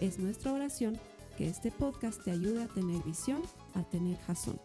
[0.00, 0.98] Es nuestra oración
[1.38, 3.40] que este podcast te ayude a tener visión,
[3.74, 4.60] a tener jazón.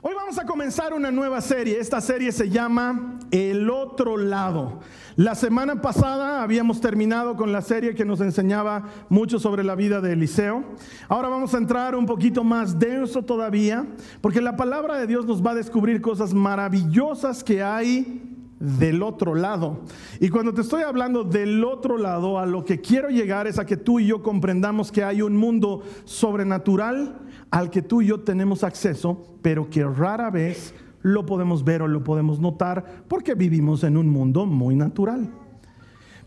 [0.00, 1.80] Hoy vamos a comenzar una nueva serie.
[1.80, 4.78] Esta serie se llama El otro lado.
[5.16, 10.00] La semana pasada habíamos terminado con la serie que nos enseñaba mucho sobre la vida
[10.00, 10.64] de Eliseo.
[11.08, 13.86] Ahora vamos a entrar un poquito más denso todavía,
[14.20, 18.31] porque la palabra de Dios nos va a descubrir cosas maravillosas que hay
[18.62, 19.80] del otro lado.
[20.20, 23.66] Y cuando te estoy hablando del otro lado, a lo que quiero llegar es a
[23.66, 27.18] que tú y yo comprendamos que hay un mundo sobrenatural
[27.50, 31.88] al que tú y yo tenemos acceso, pero que rara vez lo podemos ver o
[31.88, 35.28] lo podemos notar porque vivimos en un mundo muy natural.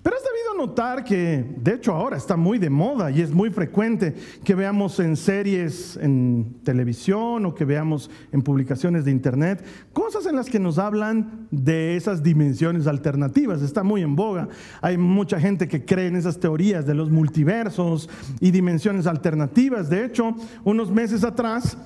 [0.03, 0.17] Pero
[0.57, 4.99] notar que, de hecho, ahora está muy de moda y es muy frecuente que veamos
[4.99, 10.59] en series en televisión o que veamos en publicaciones de internet cosas en las que
[10.59, 13.61] nos hablan de esas dimensiones alternativas.
[13.61, 14.47] Está muy en boga.
[14.81, 19.89] Hay mucha gente que cree en esas teorías de los multiversos y dimensiones alternativas.
[19.89, 21.77] De hecho, unos meses atrás,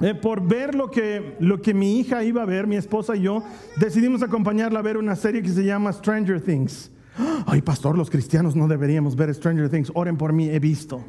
[0.00, 3.22] eh, por ver lo que, lo que mi hija iba a ver, mi esposa y
[3.22, 3.42] yo,
[3.76, 6.90] decidimos acompañarla a ver una serie que se llama Stranger Things.
[7.46, 9.90] Ay, pastor, los cristianos no deberíamos ver Stranger Things.
[9.94, 11.04] Oren por mí, he visto.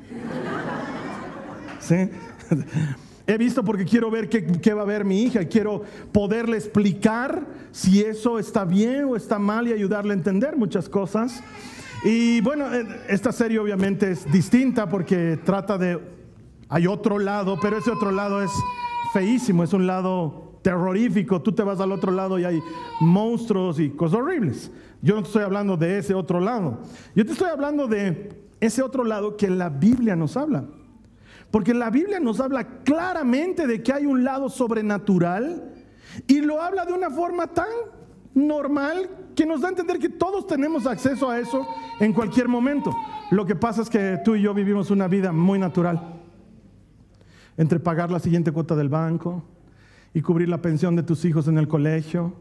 [1.80, 2.10] ¿Sí?
[3.28, 5.46] He visto porque quiero ver qué, qué, va a ver mi hija.
[5.46, 10.90] Quiero poderle explicar si eso está bien o está mal y ayudarle a entender muchas
[10.90, 11.44] cosas.
[12.03, 16.00] Y bueno, eh, esta serie obviamente es distinta porque trata de...
[16.69, 18.52] Hay otro lado, pero ese otro lado es
[19.14, 21.42] feísimo, es un lado terrorífico.
[21.42, 22.62] Tú te vas al otro lado y hay
[23.00, 24.72] monstruos y cosas horribles.
[25.02, 26.80] Yo no te estoy hablando de ese otro lado.
[27.16, 30.66] Yo te estoy hablando de ese otro lado que la Biblia nos habla.
[31.52, 35.74] Porque la Biblia nos habla claramente de que hay un lado sobrenatural
[36.28, 37.68] y lo habla de una forma tan
[38.34, 41.66] normal que nos da a entender que todos tenemos acceso a eso
[42.00, 42.96] en cualquier momento.
[43.31, 46.16] Lo que pasa es que tú y yo vivimos una vida muy natural.
[47.58, 49.44] Entre pagar la siguiente cuota del banco
[50.14, 52.34] y cubrir la pensión de tus hijos en el colegio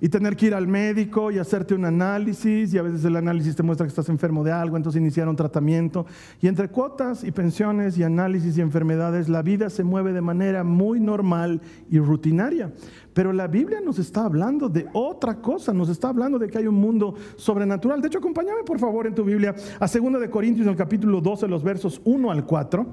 [0.00, 3.54] y tener que ir al médico y hacerte un análisis y a veces el análisis
[3.54, 6.06] te muestra que estás enfermo de algo, entonces iniciar un tratamiento.
[6.40, 10.64] Y entre cuotas y pensiones y análisis y enfermedades, la vida se mueve de manera
[10.64, 11.60] muy normal
[11.90, 12.72] y rutinaria.
[13.12, 16.66] Pero la Biblia nos está hablando de otra cosa, nos está hablando de que hay
[16.66, 18.00] un mundo sobrenatural.
[18.00, 21.20] De hecho, acompáñame por favor en tu Biblia a 2 de Corintios en el capítulo
[21.20, 22.86] 12, los versos 1 al 4.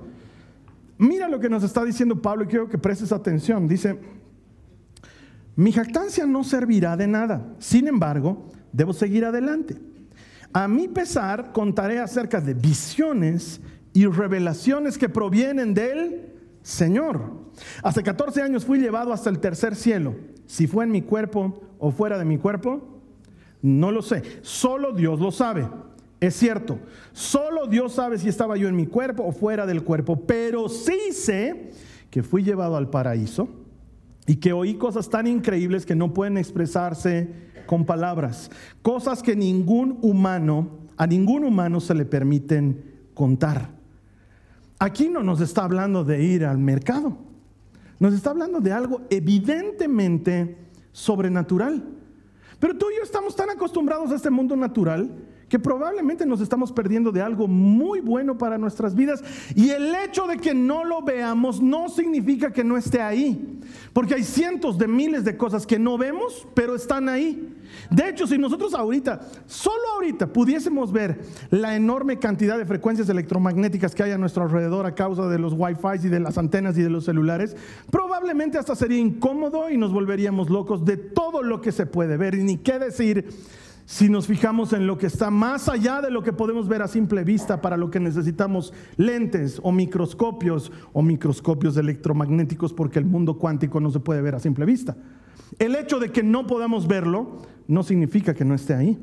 [1.00, 3.67] Mira lo que nos está diciendo Pablo y quiero que prestes atención.
[3.67, 4.00] Dice,
[5.57, 7.56] mi jactancia no servirá de nada.
[7.57, 9.75] Sin embargo, debo seguir adelante.
[10.53, 13.59] A mi pesar, contaré acerca de visiones
[13.91, 16.31] y revelaciones que provienen del
[16.62, 17.50] Señor.
[17.81, 20.16] Hace 14 años fui llevado hasta el tercer cielo.
[20.46, 23.01] Si fue en mi cuerpo o fuera de mi cuerpo,
[23.63, 24.22] no lo sé.
[24.44, 25.67] Solo Dios lo sabe.
[26.19, 26.78] Es cierto,
[27.13, 31.12] solo Dios sabe si estaba yo en mi cuerpo o fuera del cuerpo, pero sí
[31.13, 31.72] sé
[32.12, 33.66] que fui llevado al paraíso
[34.27, 38.51] y que oí cosas tan increíbles que no pueden expresarse con palabras,
[38.81, 43.69] cosas que ningún humano, a ningún humano se le permiten contar.
[44.79, 47.17] Aquí no nos está hablando de ir al mercado,
[47.99, 50.57] nos está hablando de algo evidentemente
[50.91, 51.83] sobrenatural.
[52.59, 55.09] Pero tú y yo estamos tan acostumbrados a este mundo natural
[55.50, 59.24] que probablemente nos estamos perdiendo de algo muy bueno para nuestras vidas.
[59.56, 63.59] Y el hecho de que no lo veamos no significa que no esté ahí.
[63.94, 67.53] Porque hay cientos de miles de cosas que no vemos, pero están ahí.
[67.90, 73.96] De hecho, si nosotros ahorita, solo ahorita, pudiésemos ver la enorme cantidad de frecuencias electromagnéticas
[73.96, 76.82] que hay a nuestro alrededor a causa de los wifi y de las antenas y
[76.82, 77.55] de los celulares,
[77.90, 82.35] probablemente hasta sería incómodo y nos volveríamos locos de todo lo que se puede ver.
[82.35, 83.28] Y ni qué decir
[83.87, 86.89] si nos fijamos en lo que está más allá de lo que podemos ver a
[86.89, 93.37] simple vista, para lo que necesitamos lentes o microscopios o microscopios electromagnéticos, porque el mundo
[93.37, 94.97] cuántico no se puede ver a simple vista.
[95.57, 97.37] El hecho de que no podamos verlo
[97.69, 98.99] no significa que no esté ahí.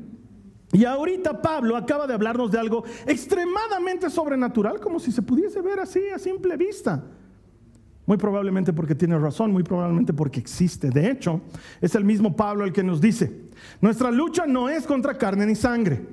[0.71, 5.79] Y ahorita Pablo acaba de hablarnos de algo extremadamente sobrenatural, como si se pudiese ver
[5.79, 7.03] así a simple vista.
[8.05, 10.89] Muy probablemente porque tiene razón, muy probablemente porque existe.
[10.89, 11.41] De hecho,
[11.81, 13.45] es el mismo Pablo el que nos dice,
[13.81, 16.05] nuestra lucha no es contra carne ni sangre,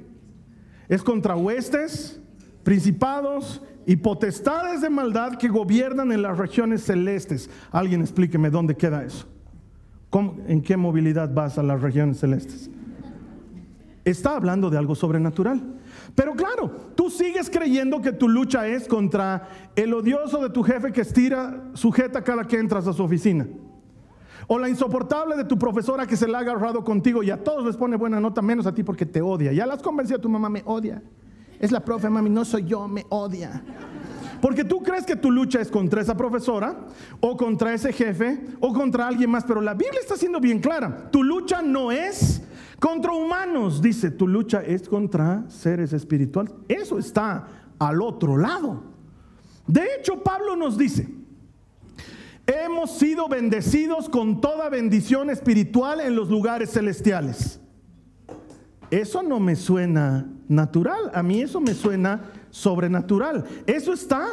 [0.88, 2.20] es contra huestes,
[2.62, 7.50] principados y potestades de maldad que gobiernan en las regiones celestes.
[7.70, 9.26] Alguien explíqueme dónde queda eso.
[10.46, 12.70] ¿En qué movilidad vas a las regiones celestes?
[14.04, 15.62] Está hablando de algo sobrenatural.
[16.14, 20.92] Pero claro, tú sigues creyendo que tu lucha es contra el odioso de tu jefe
[20.92, 23.46] que estira, sujeta cada que entras a su oficina.
[24.46, 27.64] O la insoportable de tu profesora que se la ha agarrado contigo y a todos
[27.64, 29.52] les pone buena nota, menos a ti porque te odia.
[29.52, 31.02] Ya las convencido, tu mamá me odia.
[31.58, 33.62] Es la profe, mami, no soy yo, me odia.
[34.42, 36.76] Porque tú crees que tu lucha es contra esa profesora
[37.20, 41.08] o contra ese jefe o contra alguien más, pero la Biblia está siendo bien clara.
[41.12, 42.42] Tu lucha no es
[42.82, 46.52] contra humanos, dice, tu lucha es contra seres espirituales.
[46.66, 47.46] Eso está
[47.78, 48.82] al otro lado.
[49.68, 51.08] De hecho, Pablo nos dice,
[52.44, 57.60] hemos sido bendecidos con toda bendición espiritual en los lugares celestiales.
[58.90, 63.44] Eso no me suena natural, a mí eso me suena sobrenatural.
[63.64, 64.26] Eso está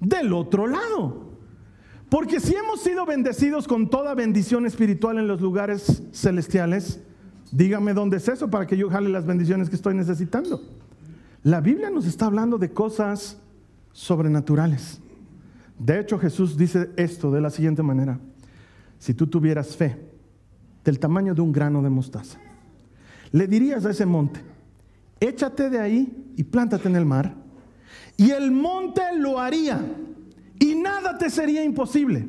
[0.00, 1.38] del otro lado.
[2.08, 7.00] Porque si hemos sido bendecidos con toda bendición espiritual en los lugares celestiales,
[7.50, 10.60] Dígame dónde es eso para que yo jale las bendiciones que estoy necesitando.
[11.42, 13.38] La Biblia nos está hablando de cosas
[13.92, 15.00] sobrenaturales.
[15.78, 18.18] De hecho, Jesús dice esto de la siguiente manera.
[18.98, 19.96] Si tú tuvieras fe
[20.84, 22.38] del tamaño de un grano de mostaza,
[23.32, 24.40] le dirías a ese monte,
[25.20, 27.34] échate de ahí y plántate en el mar,
[28.16, 29.84] y el monte lo haría,
[30.58, 32.28] y nada te sería imposible.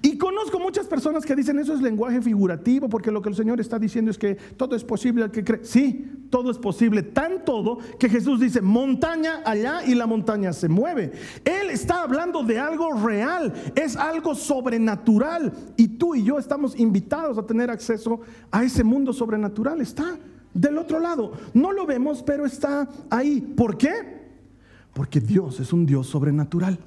[0.00, 3.60] Y conozco muchas personas que dicen eso es lenguaje figurativo porque lo que el Señor
[3.60, 5.64] está diciendo es que todo es posible al que cree.
[5.64, 10.68] Sí, todo es posible, tan todo que Jesús dice montaña allá y la montaña se
[10.68, 11.12] mueve.
[11.44, 17.36] Él está hablando de algo real, es algo sobrenatural y tú y yo estamos invitados
[17.38, 19.80] a tener acceso a ese mundo sobrenatural.
[19.80, 20.16] Está
[20.54, 21.32] del otro lado.
[21.54, 23.40] No lo vemos, pero está ahí.
[23.40, 24.22] ¿Por qué?
[24.92, 26.78] Porque Dios es un Dios sobrenatural.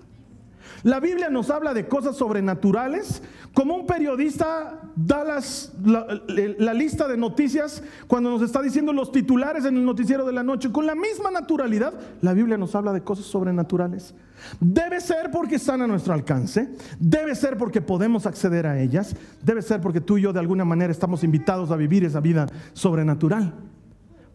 [0.85, 3.23] La Biblia nos habla de cosas sobrenaturales,
[3.55, 9.77] como un periodista da la, lista de noticias cuando nos está diciendo los titulares en
[9.77, 10.71] el noticiero de la noche.
[10.71, 11.91] Con la misma naturalidad,
[12.21, 14.13] la Biblia nos habla de cosas sobrenaturales.
[14.59, 19.63] Debe ser porque están a nuestro alcance, debe ser porque podemos acceder a ellas, debe
[19.63, 23.55] ser porque tú y yo de alguna manera estamos invitados a vivir esa vida sobrenatural.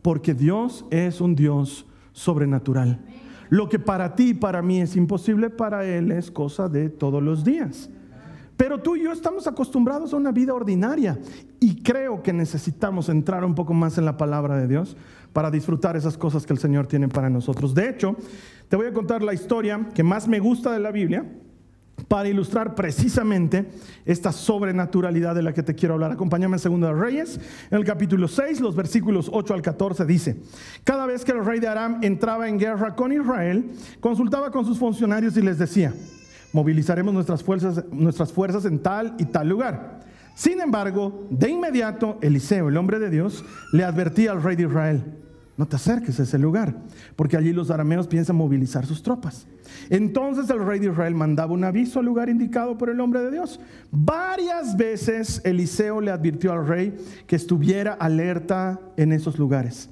[0.02, 2.98] Porque Dios es un Dios sobrenatural.
[3.50, 7.22] Lo que para ti y para mí es imposible, para Él es cosa de todos
[7.22, 7.90] los días.
[8.56, 11.18] Pero tú y yo estamos acostumbrados a una vida ordinaria
[11.58, 14.96] y creo que necesitamos entrar un poco más en la palabra de Dios
[15.32, 17.74] para disfrutar esas cosas que el Señor tiene para nosotros.
[17.74, 18.16] De hecho,
[18.68, 21.24] te voy a contar la historia que más me gusta de la Biblia
[22.10, 23.70] para ilustrar precisamente
[24.04, 26.10] esta sobrenaturalidad de la que te quiero hablar.
[26.10, 27.38] Acompáñame en 2 Reyes,
[27.70, 30.36] en el capítulo 6, los versículos 8 al 14 dice,
[30.82, 33.70] cada vez que el rey de Aram entraba en guerra con Israel,
[34.00, 35.94] consultaba con sus funcionarios y les decía,
[36.52, 40.00] movilizaremos nuestras fuerzas, nuestras fuerzas en tal y tal lugar.
[40.34, 45.04] Sin embargo, de inmediato, Eliseo, el hombre de Dios, le advertía al rey de Israel,
[45.60, 46.74] no te acerques a ese lugar,
[47.16, 49.46] porque allí los arameos piensan movilizar sus tropas.
[49.90, 53.30] Entonces el rey de Israel mandaba un aviso al lugar indicado por el hombre de
[53.30, 53.60] Dios.
[53.90, 59.90] Varias veces Eliseo le advirtió al rey que estuviera alerta en esos lugares.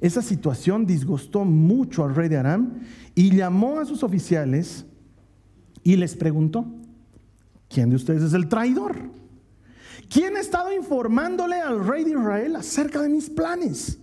[0.00, 2.80] Esa situación disgustó mucho al rey de Aram
[3.14, 4.86] y llamó a sus oficiales
[5.82, 6.64] y les preguntó,
[7.68, 8.96] ¿quién de ustedes es el traidor?
[10.08, 13.99] ¿Quién ha estado informándole al rey de Israel acerca de mis planes?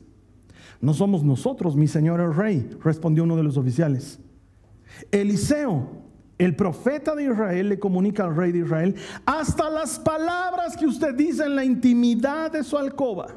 [0.81, 4.19] No somos nosotros, mi señor el rey, respondió uno de los oficiales.
[5.11, 5.89] Eliseo,
[6.37, 11.15] el profeta de Israel, le comunica al rey de Israel hasta las palabras que usted
[11.15, 13.27] dice en la intimidad de su alcoba.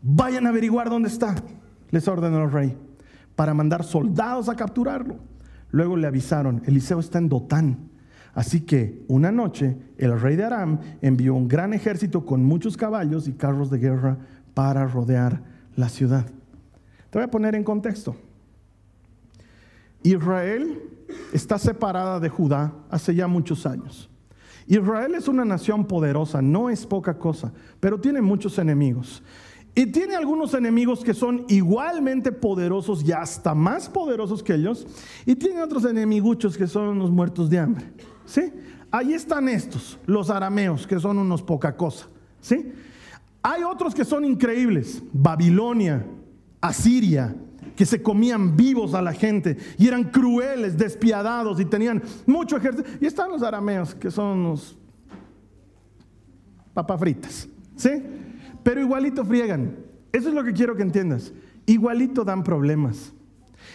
[0.00, 1.34] Vayan a averiguar dónde está,
[1.90, 2.76] les ordenó el rey,
[3.34, 5.16] para mandar soldados a capturarlo.
[5.70, 7.90] Luego le avisaron, Eliseo está en Dotán.
[8.32, 13.26] Así que una noche el rey de Aram envió un gran ejército con muchos caballos
[13.26, 14.18] y carros de guerra
[14.54, 16.26] para rodear la ciudad.
[17.10, 18.16] Te voy a poner en contexto.
[20.02, 20.82] Israel
[21.32, 24.10] está separada de Judá hace ya muchos años.
[24.66, 29.22] Israel es una nación poderosa, no es poca cosa, pero tiene muchos enemigos.
[29.78, 34.86] Y tiene algunos enemigos que son igualmente poderosos y hasta más poderosos que ellos.
[35.26, 37.92] Y tiene otros enemiguchos que son unos muertos de hambre.
[38.24, 38.52] ¿Sí?
[38.90, 42.06] Ahí están estos, los arameos, que son unos poca cosa.
[42.40, 42.72] ¿Sí?
[43.48, 45.00] Hay otros que son increíbles.
[45.12, 46.04] Babilonia,
[46.60, 47.32] Asiria,
[47.76, 52.88] que se comían vivos a la gente y eran crueles, despiadados y tenían mucho ejército.
[53.00, 54.76] Y están los arameos, que son los
[56.74, 57.90] papas fritas, ¿sí?
[58.64, 59.76] Pero igualito friegan.
[60.10, 61.32] Eso es lo que quiero que entiendas.
[61.66, 63.12] Igualito dan problemas.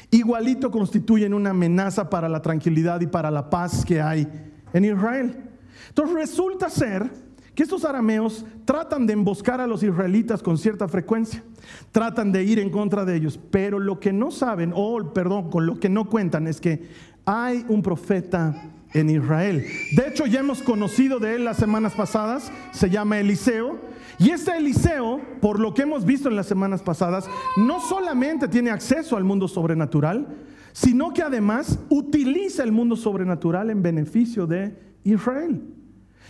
[0.09, 4.27] Igualito constituyen una amenaza para la tranquilidad y para la paz que hay
[4.73, 5.49] en Israel.
[5.87, 7.09] Entonces resulta ser
[7.55, 11.43] que estos arameos tratan de emboscar a los israelitas con cierta frecuencia,
[11.91, 15.65] tratan de ir en contra de ellos, pero lo que no saben, o perdón, con
[15.65, 16.87] lo que no cuentan es que
[17.25, 19.65] hay un profeta en Israel.
[19.95, 23.79] De hecho, ya hemos conocido de él las semanas pasadas, se llama Eliseo,
[24.17, 27.27] y este Eliseo, por lo que hemos visto en las semanas pasadas,
[27.57, 30.27] no solamente tiene acceso al mundo sobrenatural,
[30.73, 35.61] sino que además utiliza el mundo sobrenatural en beneficio de Israel.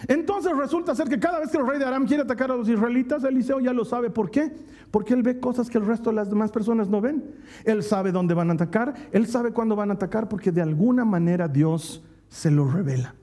[0.08, 2.67] Entonces resulta ser que cada vez que el rey de Aram quiere atacar a los
[2.67, 4.10] israelitas, Eliseo ya lo sabe.
[4.10, 4.51] ¿Por qué?
[4.89, 7.24] Porque él ve cosas que el resto de las demás personas no ven.
[7.63, 11.05] Él sabe dónde van a atacar, él sabe cuándo van a atacar, porque de alguna
[11.05, 13.15] manera Dios se lo revela.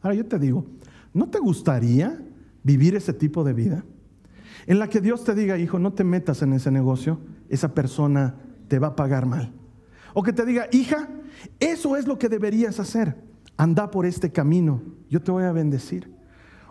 [0.00, 0.66] Ahora yo te digo,
[1.12, 2.20] ¿no te gustaría
[2.62, 3.84] vivir ese tipo de vida?
[4.66, 7.18] En la que Dios te diga, hijo, no te metas en ese negocio,
[7.48, 8.36] esa persona
[8.68, 9.52] te va a pagar mal.
[10.14, 11.08] O que te diga, hija,
[11.58, 16.12] eso es lo que deberías hacer anda por este camino, yo te voy a bendecir.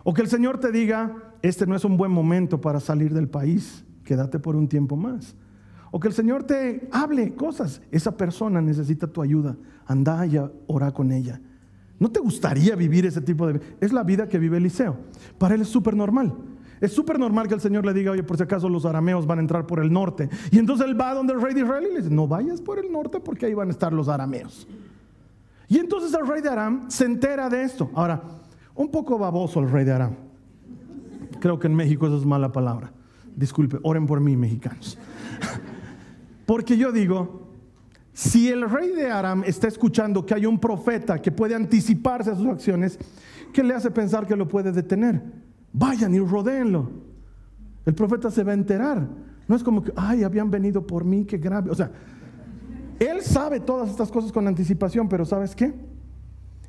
[0.04, 3.28] O que el Señor te diga, este no es un buen momento para salir del
[3.28, 5.36] país, quédate por un tiempo más.
[5.90, 10.90] O que el Señor te hable cosas, esa persona necesita tu ayuda, anda y ora
[10.92, 11.40] con ella.
[11.98, 13.64] ¿No te gustaría vivir ese tipo de vida?
[13.80, 14.96] Es la vida que vive Eliseo.
[15.38, 16.34] Para él es súper normal.
[16.80, 19.38] Es súper normal que el Señor le diga, oye, por si acaso los arameos van
[19.38, 20.28] a entrar por el norte.
[20.50, 22.80] Y entonces él va donde el rey de Israel y le dice, no vayas por
[22.80, 24.66] el norte porque ahí van a estar los arameos.
[25.72, 27.90] Y entonces el rey de Aram se entera de esto.
[27.94, 28.22] Ahora,
[28.74, 30.14] un poco baboso el rey de Aram.
[31.40, 32.92] Creo que en México eso es mala palabra.
[33.34, 34.98] Disculpe, oren por mí, mexicanos.
[36.46, 37.48] Porque yo digo,
[38.12, 42.36] si el rey de Aram está escuchando que hay un profeta que puede anticiparse a
[42.36, 42.98] sus acciones,
[43.50, 45.22] ¿qué le hace pensar que lo puede detener?
[45.72, 46.90] Vayan y rodeenlo.
[47.86, 49.08] El profeta se va a enterar.
[49.48, 51.70] No es como que, ay, habían venido por mí, qué grave.
[51.70, 51.90] O sea,
[53.02, 55.74] él sabe todas estas cosas con anticipación, pero ¿sabes qué?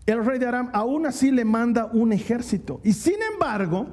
[0.06, 2.82] El rey de Aram aún así le manda un ejército.
[2.84, 3.88] Y sin embargo,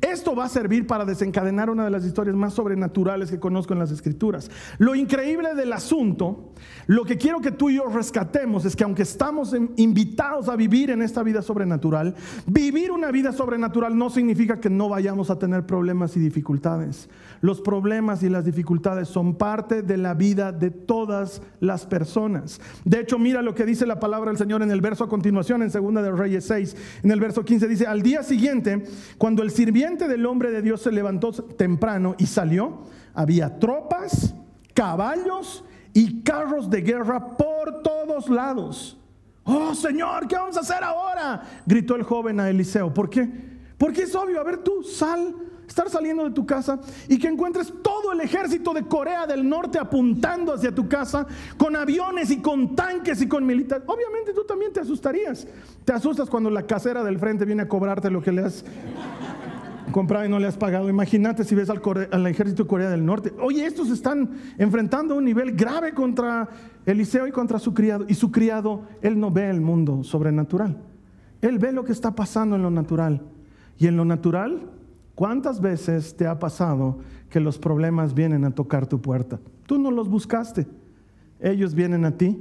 [0.00, 3.78] esto va a servir para desencadenar una de las historias más sobrenaturales que conozco en
[3.78, 4.50] las escrituras.
[4.78, 6.52] Lo increíble del asunto,
[6.86, 10.90] lo que quiero que tú y yo rescatemos es que aunque estamos invitados a vivir
[10.90, 12.14] en esta vida sobrenatural,
[12.46, 17.08] vivir una vida sobrenatural no significa que no vayamos a tener problemas y dificultades.
[17.40, 22.60] Los problemas y las dificultades son parte de la vida de todas las personas.
[22.84, 25.62] De hecho, mira lo que dice la palabra del Señor en el verso a continuación,
[25.62, 28.84] en Segunda de Reyes 6, en el verso 15 dice, al día siguiente,
[29.18, 32.82] cuando el sirviente del hombre de Dios se levantó temprano y salió,
[33.14, 34.32] había tropas,
[34.74, 38.96] caballos y carros de guerra por todos lados.
[39.44, 41.42] Oh Señor, ¿qué vamos a hacer ahora?
[41.66, 42.94] Gritó el joven a Eliseo.
[42.94, 43.28] ¿Por qué?
[43.76, 45.34] Porque es obvio, a ver tú, sal,
[45.66, 49.80] estar saliendo de tu casa y que encuentres todo el ejército de Corea del Norte
[49.80, 53.82] apuntando hacia tu casa con aviones y con tanques y con militares.
[53.88, 55.44] Obviamente tú también te asustarías.
[55.84, 58.64] Te asustas cuando la casera del frente viene a cobrarte lo que le has
[59.90, 60.88] comprado y no le has pagado.
[60.88, 63.32] Imagínate si ves al, ejército de Corea del Norte.
[63.40, 66.48] Oye, estos están enfrentando un nivel grave contra
[66.86, 68.04] Eliseo y contra su criado.
[68.08, 70.82] Y su criado, él no ve el mundo sobrenatural.
[71.40, 73.22] Él ve lo que está pasando en lo natural.
[73.78, 74.70] Y en lo natural,
[75.14, 76.98] ¿cuántas veces te ha pasado
[77.28, 79.40] que los problemas vienen a tocar tu puerta?
[79.66, 80.66] Tú no los buscaste.
[81.40, 82.40] Ellos vienen a ti.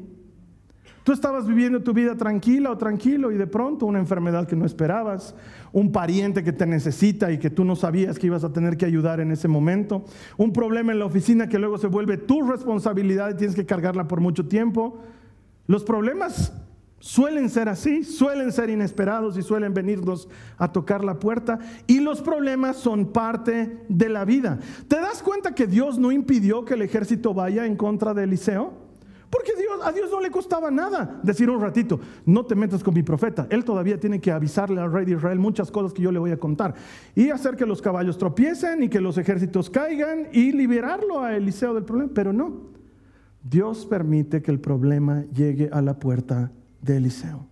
[1.03, 4.65] Tú estabas viviendo tu vida tranquila o tranquilo y de pronto una enfermedad que no
[4.65, 5.33] esperabas,
[5.71, 8.85] un pariente que te necesita y que tú no sabías que ibas a tener que
[8.85, 10.05] ayudar en ese momento,
[10.37, 14.07] un problema en la oficina que luego se vuelve tu responsabilidad y tienes que cargarla
[14.07, 14.99] por mucho tiempo.
[15.65, 16.53] Los problemas
[16.99, 22.21] suelen ser así, suelen ser inesperados y suelen venirnos a tocar la puerta y los
[22.21, 24.59] problemas son parte de la vida.
[24.87, 28.80] ¿Te das cuenta que Dios no impidió que el ejército vaya en contra de Eliseo?
[29.31, 32.93] Porque Dios, a Dios no le costaba nada decir un ratito, no te metas con
[32.93, 33.47] mi profeta.
[33.49, 36.31] Él todavía tiene que avisarle al rey de Israel muchas cosas que yo le voy
[36.31, 36.75] a contar.
[37.15, 41.73] Y hacer que los caballos tropiecen y que los ejércitos caigan y liberarlo a Eliseo
[41.73, 42.11] del problema.
[42.13, 42.71] Pero no,
[43.41, 47.47] Dios permite que el problema llegue a la puerta de Eliseo.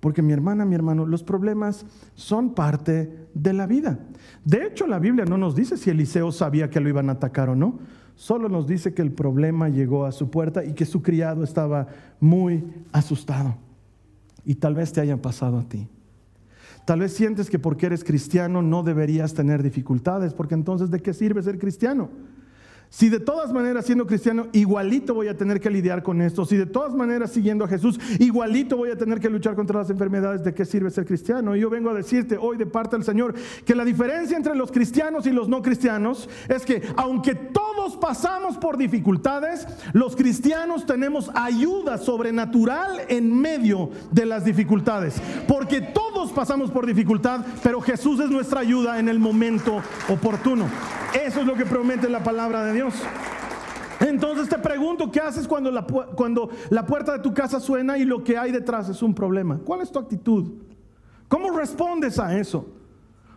[0.00, 3.98] Porque mi hermana, mi hermano, los problemas son parte de la vida.
[4.46, 7.50] De hecho, la Biblia no nos dice si Eliseo sabía que lo iban a atacar
[7.50, 7.78] o no
[8.16, 11.88] solo nos dice que el problema llegó a su puerta y que su criado estaba
[12.20, 13.56] muy asustado.
[14.44, 15.88] Y tal vez te haya pasado a ti.
[16.84, 21.14] Tal vez sientes que porque eres cristiano no deberías tener dificultades, porque entonces ¿de qué
[21.14, 22.10] sirve ser cristiano?
[22.94, 26.44] Si de todas maneras siendo cristiano, igualito voy a tener que lidiar con esto.
[26.44, 29.90] Si de todas maneras siguiendo a Jesús, igualito voy a tener que luchar contra las
[29.90, 30.44] enfermedades.
[30.44, 31.56] ¿De qué sirve ser cristiano?
[31.56, 33.34] Y yo vengo a decirte hoy de parte del Señor
[33.64, 38.58] que la diferencia entre los cristianos y los no cristianos es que aunque todos pasamos
[38.58, 45.20] por dificultades, los cristianos tenemos ayuda sobrenatural en medio de las dificultades.
[45.48, 50.68] Porque todos pasamos por dificultad, pero Jesús es nuestra ayuda en el momento oportuno.
[51.14, 52.83] Eso es lo que promete la palabra de Dios.
[54.00, 58.04] Entonces te pregunto, ¿qué haces cuando la, cuando la puerta de tu casa suena y
[58.04, 59.58] lo que hay detrás es un problema?
[59.64, 60.52] ¿Cuál es tu actitud?
[61.28, 62.66] ¿Cómo respondes a eso?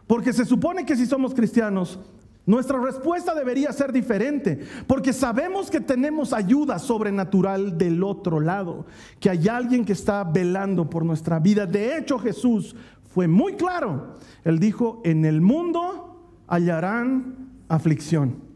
[0.07, 1.99] Porque se supone que si somos cristianos,
[2.45, 8.85] nuestra respuesta debería ser diferente, porque sabemos que tenemos ayuda sobrenatural del otro lado,
[9.19, 11.65] que hay alguien que está velando por nuestra vida.
[11.65, 12.73] De hecho, Jesús
[13.13, 14.15] fue muy claro.
[14.45, 18.46] Él dijo, en el mundo hallarán aflicción.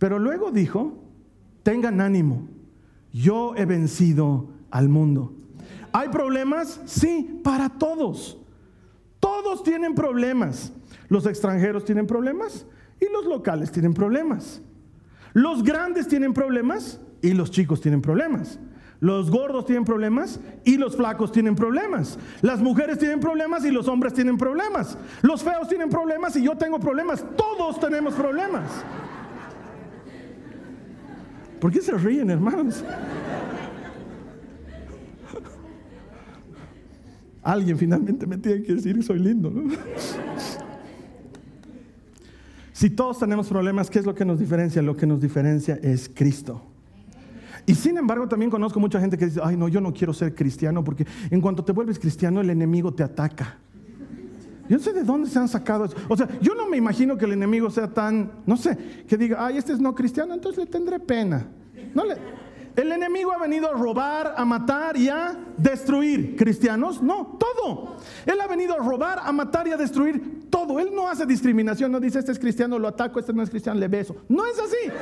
[0.00, 0.94] Pero luego dijo,
[1.62, 2.48] tengan ánimo,
[3.12, 5.34] yo he vencido al mundo.
[5.92, 6.80] ¿Hay problemas?
[6.86, 8.38] Sí, para todos.
[9.20, 10.72] Todos tienen problemas.
[11.10, 12.64] Los extranjeros tienen problemas
[12.98, 14.62] y los locales tienen problemas.
[15.34, 18.58] Los grandes tienen problemas y los chicos tienen problemas.
[19.00, 22.18] Los gordos tienen problemas y los flacos tienen problemas.
[22.40, 24.96] Las mujeres tienen problemas y los hombres tienen problemas.
[25.20, 27.22] Los feos tienen problemas y yo tengo problemas.
[27.36, 28.70] Todos tenemos problemas.
[31.60, 32.84] ¿Por qué se ríen, hermanos?
[37.42, 39.52] Alguien finalmente me tiene que decir que soy lindo.
[42.72, 44.80] Si todos tenemos problemas, ¿qué es lo que nos diferencia?
[44.80, 46.62] Lo que nos diferencia es Cristo.
[47.66, 50.34] Y sin embargo, también conozco mucha gente que dice, ay, no, yo no quiero ser
[50.34, 53.58] cristiano porque en cuanto te vuelves cristiano, el enemigo te ataca.
[54.70, 55.96] Yo no sé de dónde se han sacado eso.
[56.08, 59.44] O sea, yo no me imagino que el enemigo sea tan, no sé, que diga,
[59.44, 61.48] ay, este es no cristiano, entonces le tendré pena.
[61.92, 62.16] No le,
[62.76, 66.36] el enemigo ha venido a robar, a matar y a destruir.
[66.36, 67.02] ¿Cristianos?
[67.02, 67.96] No, todo.
[68.24, 70.78] Él ha venido a robar, a matar y a destruir todo.
[70.78, 73.80] Él no hace discriminación, no dice, este es cristiano, lo ataco, este no es cristiano,
[73.80, 74.14] le beso.
[74.28, 74.92] No es así.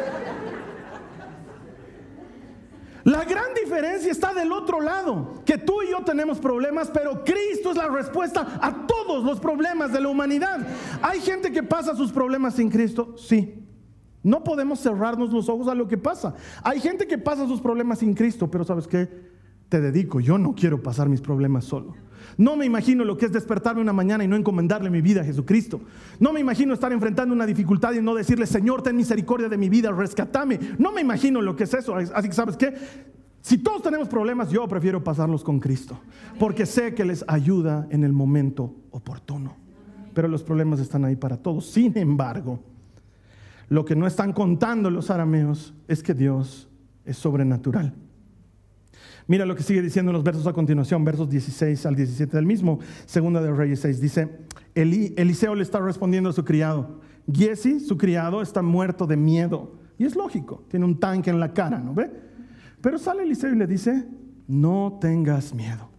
[3.08, 7.70] La gran diferencia está del otro lado, que tú y yo tenemos problemas, pero Cristo
[7.70, 10.58] es la respuesta a todos los problemas de la humanidad.
[11.00, 13.16] ¿Hay gente que pasa sus problemas sin Cristo?
[13.16, 13.64] Sí.
[14.22, 16.34] No podemos cerrarnos los ojos a lo que pasa.
[16.62, 19.08] Hay gente que pasa sus problemas sin Cristo, pero ¿sabes qué?
[19.70, 21.94] Te dedico, yo no quiero pasar mis problemas solo.
[22.38, 25.24] No me imagino lo que es despertarme una mañana y no encomendarle mi vida a
[25.24, 25.80] Jesucristo.
[26.20, 29.68] No me imagino estar enfrentando una dificultad y no decirle, Señor, ten misericordia de mi
[29.68, 30.58] vida, rescatame.
[30.78, 31.96] No me imagino lo que es eso.
[31.96, 32.74] Así que, ¿sabes qué?
[33.40, 35.98] Si todos tenemos problemas, yo prefiero pasarlos con Cristo,
[36.38, 39.56] porque sé que les ayuda en el momento oportuno.
[40.14, 41.66] Pero los problemas están ahí para todos.
[41.66, 42.60] Sin embargo,
[43.68, 46.68] lo que no están contando los arameos es que Dios
[47.04, 47.94] es sobrenatural.
[49.28, 52.46] Mira lo que sigue diciendo en los versos a continuación, versos 16 al 17 del
[52.46, 54.00] mismo, segunda de Reyes 6.
[54.00, 54.28] Dice,
[54.74, 57.00] Eliseo le está respondiendo a su criado.
[57.30, 59.76] Giesi, su criado, está muerto de miedo.
[59.98, 62.10] Y es lógico, tiene un tanque en la cara, ¿no ve?
[62.80, 64.06] Pero sale Eliseo y le dice,
[64.46, 65.90] no tengas miedo.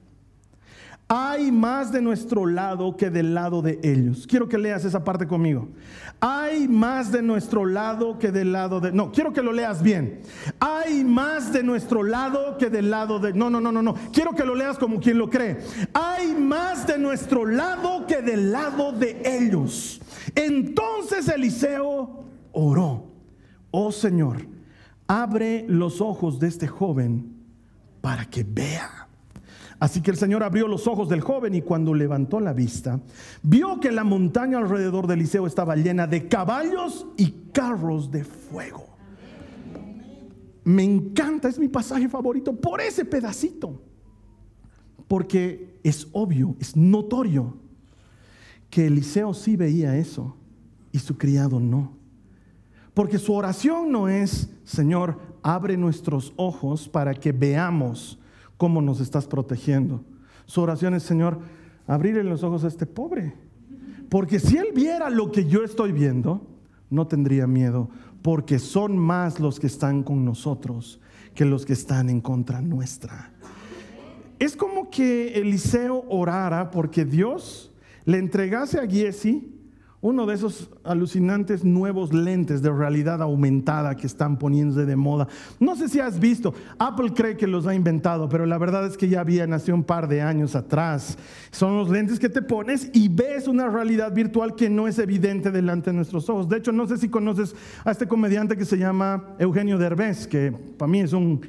[1.12, 4.28] Hay más de nuestro lado que del lado de ellos.
[4.28, 5.68] Quiero que leas esa parte conmigo.
[6.20, 8.92] Hay más de nuestro lado que del lado de...
[8.92, 10.22] No, quiero que lo leas bien.
[10.60, 13.34] Hay más de nuestro lado que del lado de...
[13.34, 13.96] No, no, no, no, no.
[14.14, 15.58] Quiero que lo leas como quien lo cree.
[15.96, 20.00] Hay más de nuestro lado que del lado de ellos.
[20.36, 23.08] Entonces Eliseo oró.
[23.72, 24.46] Oh Señor,
[25.08, 27.34] abre los ojos de este joven
[28.00, 29.09] para que vea.
[29.80, 33.00] Así que el Señor abrió los ojos del joven y cuando levantó la vista,
[33.42, 38.90] vio que la montaña alrededor de Eliseo estaba llena de caballos y carros de fuego.
[40.66, 43.82] Me encanta, es mi pasaje favorito por ese pedacito.
[45.08, 47.58] Porque es obvio, es notorio
[48.70, 50.36] que Eliseo sí veía eso
[50.92, 51.94] y su criado no.
[52.94, 58.19] Porque su oración no es, Señor, abre nuestros ojos para que veamos
[58.60, 60.04] cómo nos estás protegiendo.
[60.46, 61.40] Su oración es, Señor,
[61.88, 63.34] abrirle los ojos a este pobre.
[64.10, 66.46] Porque si él viera lo que yo estoy viendo,
[66.90, 67.90] no tendría miedo,
[68.22, 71.00] porque son más los que están con nosotros
[71.34, 73.32] que los que están en contra nuestra.
[74.40, 77.72] Es como que Eliseo orara porque Dios
[78.04, 79.59] le entregase a Giesi
[80.02, 85.28] uno de esos alucinantes nuevos lentes de realidad aumentada que están poniéndose de moda.
[85.60, 88.96] No sé si has visto, Apple cree que los ha inventado, pero la verdad es
[88.96, 91.18] que ya había nacido un par de años atrás.
[91.52, 95.52] Son los lentes que te pones y ves una realidad virtual que no es evidente
[95.52, 96.48] delante de nuestros ojos.
[96.48, 100.54] De hecho, no sé si conoces a este comediante que se llama Eugenio Derbez, que
[100.78, 101.42] para mí es un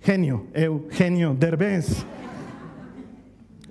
[0.00, 2.06] genio, Eugenio Derbez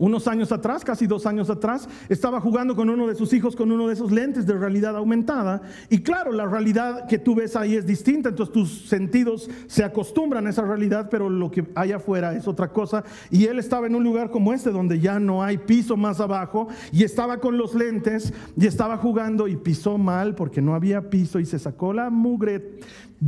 [0.04, 3.72] unos años atrás, casi dos años atrás, estaba jugando con uno de sus hijos con
[3.72, 5.62] uno de esos lentes de realidad aumentada.
[5.90, 10.46] Y claro, la realidad que tú ves ahí es distinta, entonces tus sentidos se acostumbran
[10.46, 13.06] a esa realidad, pero lo que hay afuera es otra cosa.
[13.32, 16.68] Y él estaba en un lugar como este, donde ya no hay piso más abajo,
[16.92, 21.40] y estaba con los lentes, y estaba jugando y pisó mal porque no había piso,
[21.40, 22.80] y se sacó la mugre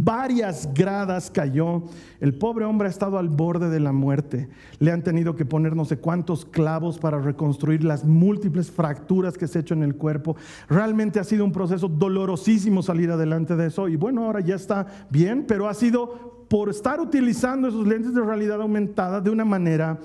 [0.03, 1.84] varias gradas cayó.
[2.19, 4.49] El pobre hombre ha estado al borde de la muerte.
[4.79, 9.47] Le han tenido que poner no sé cuántos clavos para reconstruir las múltiples fracturas que
[9.47, 10.36] se ha hecho en el cuerpo.
[10.69, 13.88] Realmente ha sido un proceso dolorosísimo salir adelante de eso.
[13.88, 18.21] Y bueno, ahora ya está bien, pero ha sido por estar utilizando esos lentes de
[18.21, 19.99] realidad aumentada de una manera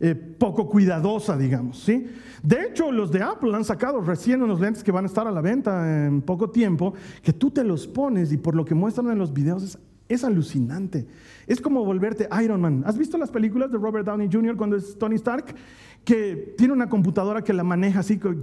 [0.00, 1.78] eh, poco cuidadosa, digamos.
[1.78, 2.06] ¿sí?
[2.46, 5.32] De hecho, los de Apple han sacado recién unos lentes que van a estar a
[5.32, 9.10] la venta en poco tiempo, que tú te los pones y por lo que muestran
[9.10, 9.76] en los videos
[10.08, 11.08] es, alucinante.
[11.48, 12.84] Es como volverte Iron Man.
[12.86, 14.56] ¿Has visto las películas de Robert Downey Jr.
[14.56, 15.56] cuando es Tony Stark?
[16.04, 18.40] Que tiene una computadora que la maneja así con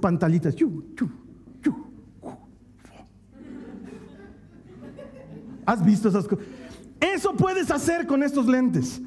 [0.00, 0.56] pantallitas.
[5.66, 6.46] ¿Has visto esas cosas?
[6.98, 9.02] Eso puedes hacer con estos lentes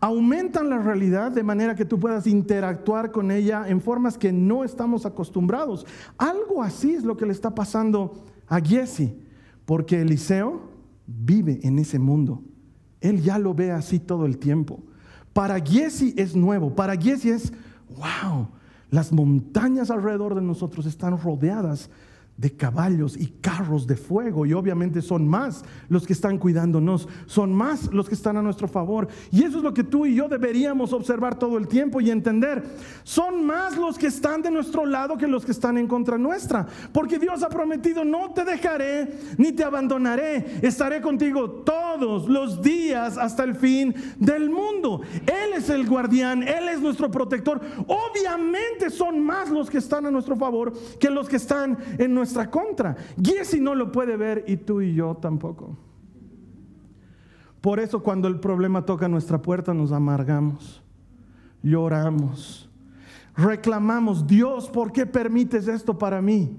[0.00, 4.64] aumentan la realidad de manera que tú puedas interactuar con ella en formas que no
[4.64, 5.86] estamos acostumbrados.
[6.16, 9.12] Algo así es lo que le está pasando a Jesse,
[9.64, 10.62] porque Eliseo
[11.06, 12.42] vive en ese mundo.
[13.00, 14.82] Él ya lo ve así todo el tiempo.
[15.32, 17.52] Para Jesse es nuevo, para Jesse es,
[17.96, 18.48] wow,
[18.90, 21.90] las montañas alrededor de nosotros están rodeadas
[22.38, 27.52] de caballos y carros de fuego y obviamente son más los que están cuidándonos, son
[27.52, 29.08] más los que están a nuestro favor.
[29.32, 32.62] Y eso es lo que tú y yo deberíamos observar todo el tiempo y entender.
[33.02, 36.64] Son más los que están de nuestro lado que los que están en contra nuestra.
[36.92, 43.18] Porque Dios ha prometido, no te dejaré ni te abandonaré, estaré contigo todos los días
[43.18, 45.00] hasta el fin del mundo.
[45.26, 47.60] Él es el guardián, Él es nuestro protector.
[47.88, 52.27] Obviamente son más los que están a nuestro favor que los que están en nuestra
[52.28, 52.96] nuestra contra.
[53.22, 55.76] Jesse no lo puede ver y tú y yo tampoco.
[57.60, 60.82] Por eso cuando el problema toca nuestra puerta nos amargamos,
[61.62, 62.68] lloramos,
[63.36, 66.56] reclamamos, Dios, ¿por qué permites esto para mí?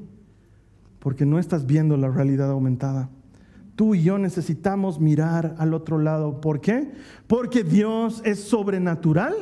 [1.00, 3.10] Porque no estás viendo la realidad aumentada.
[3.76, 6.42] Tú y yo necesitamos mirar al otro lado.
[6.42, 6.92] ¿Por qué?
[7.28, 9.34] Porque Dios es sobrenatural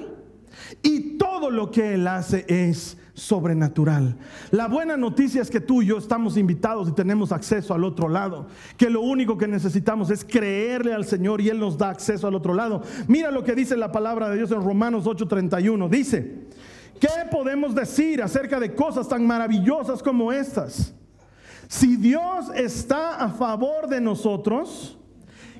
[0.83, 4.15] y todo lo que Él hace es sobrenatural.
[4.51, 8.07] La buena noticia es que tú y yo estamos invitados y tenemos acceso al otro
[8.07, 8.45] lado.
[8.77, 12.35] Que lo único que necesitamos es creerle al Señor y Él nos da acceso al
[12.35, 12.83] otro lado.
[13.07, 15.89] Mira lo que dice la palabra de Dios en Romanos 8:31.
[15.89, 16.45] Dice,
[16.99, 20.93] ¿qué podemos decir acerca de cosas tan maravillosas como estas?
[21.67, 24.99] Si Dios está a favor de nosotros,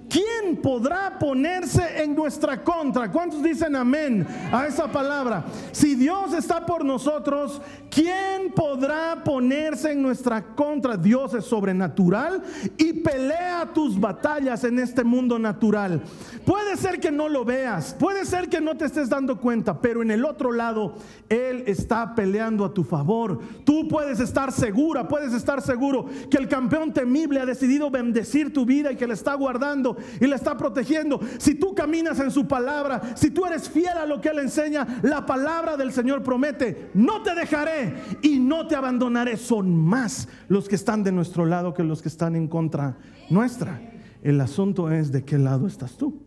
[0.10, 3.12] ¿Quién podrá ponerse en nuestra contra?
[3.12, 5.46] ¿Cuántos dicen amén a esa palabra?
[5.72, 10.96] Si Dios está por nosotros, ¿quién podrá ponerse en nuestra contra?
[10.96, 12.42] Dios es sobrenatural
[12.78, 16.02] y pelea tus batallas en este mundo natural.
[16.46, 20.02] Puede ser que no lo veas, puede ser que no te estés dando cuenta, pero
[20.02, 20.96] en el otro lado,
[21.28, 23.40] Él está peleando a tu favor.
[23.66, 28.66] Tú puedes estar segura, puedes estar seguro que el campeón temible ha decidido bendecir tu
[28.66, 31.20] vida y que le está guardando y le está protegiendo.
[31.38, 35.00] Si tú caminas en su palabra, si tú eres fiel a lo que Él enseña,
[35.04, 39.38] la palabra del Señor promete, no te dejaré y no te abandonaré.
[39.38, 42.98] Son más los que están de nuestro lado que los que están en contra
[43.30, 43.82] nuestra.
[44.24, 46.24] El asunto es de qué lado estás tú.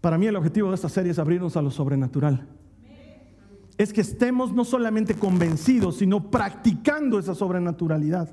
[0.00, 2.46] Para mí el objetivo de esta serie es abrirnos a lo sobrenatural.
[3.76, 8.32] Es que estemos no solamente convencidos, sino practicando esa sobrenaturalidad.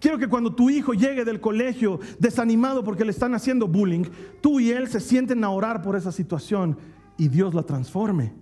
[0.00, 4.04] Quiero que cuando tu hijo llegue del colegio desanimado porque le están haciendo bullying,
[4.40, 6.78] tú y él se sienten a orar por esa situación
[7.18, 8.32] y Dios la transforme.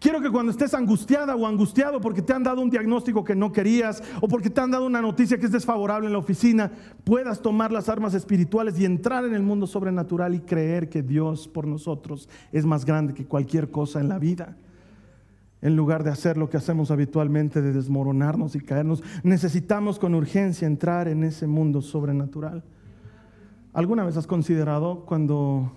[0.00, 3.52] Quiero que cuando estés angustiada o angustiado porque te han dado un diagnóstico que no
[3.52, 6.72] querías o porque te han dado una noticia que es desfavorable en la oficina,
[7.04, 11.48] puedas tomar las armas espirituales y entrar en el mundo sobrenatural y creer que Dios
[11.48, 14.56] por nosotros es más grande que cualquier cosa en la vida
[15.60, 19.02] en lugar de hacer lo que hacemos habitualmente de desmoronarnos y caernos.
[19.22, 22.64] Necesitamos con urgencia entrar en ese mundo sobrenatural.
[23.72, 25.72] ¿Alguna vez has considerado cuando,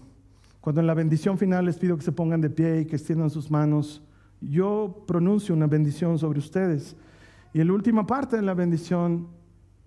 [0.60, 3.30] cuando en la bendición final les pido que se pongan de pie y que extiendan
[3.30, 4.04] sus manos?
[4.40, 6.96] Yo pronuncio una bendición sobre ustedes.
[7.54, 9.28] Y en la última parte de la bendición,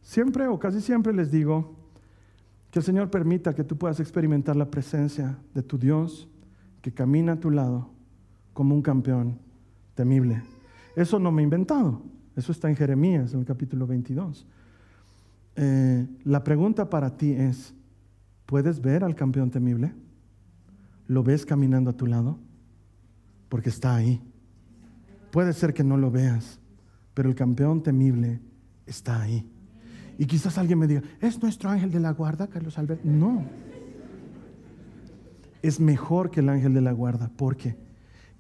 [0.03, 1.77] siempre o casi siempre les digo
[2.71, 6.29] que el Señor permita que tú puedas experimentar la presencia de tu Dios
[6.83, 7.91] que camina a tu lado
[8.53, 9.39] como un campeón
[9.95, 10.43] temible.
[10.97, 12.03] Eso no me he inventado,
[12.37, 14.47] eso está en Jeremías, en el capítulo 22.
[15.57, 17.75] Eh, la pregunta para ti es,
[18.47, 19.93] ¿puedes ver al campeón temible?
[21.07, 22.39] ¿Lo ves caminando a tu lado?
[23.49, 24.21] Porque está ahí.
[25.31, 26.61] Puede ser que no lo veas,
[27.13, 28.41] pero el campeón temible
[28.87, 29.49] está ahí.
[30.19, 33.07] Y quizás alguien me diga, ¿es nuestro ángel de la guarda, Carlos Alberto?
[33.07, 33.45] No.
[35.63, 37.29] Es mejor que el ángel de la guarda.
[37.37, 37.77] ¿Por qué?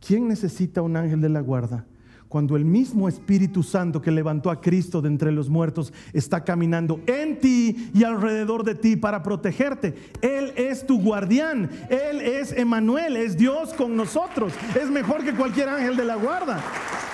[0.07, 1.87] ¿Quién necesita un ángel de la guarda?
[2.29, 7.01] Cuando el mismo Espíritu Santo que levantó a Cristo de entre los muertos está caminando
[7.07, 9.95] en ti y alrededor de ti para protegerte.
[10.21, 14.53] Él es tu guardián, Él es Emanuel, es Dios con nosotros.
[14.79, 16.61] Es mejor que cualquier ángel de la guarda.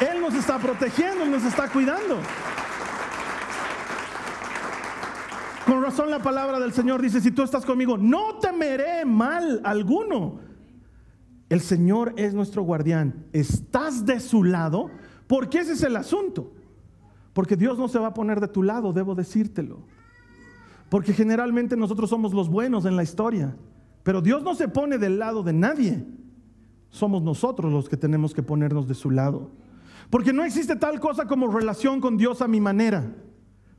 [0.01, 2.17] Él nos está protegiendo, nos está cuidando.
[5.67, 10.50] Con razón la palabra del Señor dice, si tú estás conmigo, no temeré mal alguno.
[11.51, 13.27] El Señor es nuestro guardián.
[13.33, 14.89] ¿Estás de su lado?
[15.27, 16.53] Porque ese es el asunto.
[17.33, 19.81] Porque Dios no se va a poner de tu lado, debo decírtelo.
[20.89, 23.57] Porque generalmente nosotros somos los buenos en la historia.
[24.05, 26.07] Pero Dios no se pone del lado de nadie.
[26.89, 29.51] Somos nosotros los que tenemos que ponernos de su lado.
[30.09, 33.13] Porque no existe tal cosa como relación con Dios a mi manera.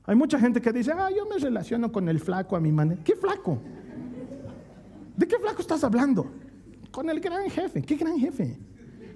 [0.04, 3.02] Hay mucha gente que dice, ah, yo me relaciono con el flaco a mi manera.
[3.02, 3.60] ¿Qué flaco?
[5.16, 6.30] ¿De qué flaco estás hablando?
[6.92, 7.82] Con el gran jefe.
[7.82, 8.58] ¿Qué gran jefe?